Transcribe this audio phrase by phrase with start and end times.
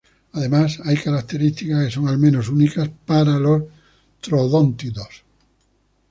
[0.33, 3.65] Además, hay características que son al menos únicas para los
[4.19, 5.23] troodóntidos.